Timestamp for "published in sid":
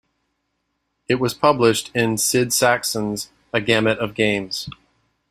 1.35-2.47